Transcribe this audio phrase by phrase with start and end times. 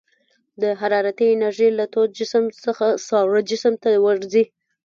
[0.61, 4.43] د حرارتي انرژي له تود جسم څخه ساړه جسم ته ورځي.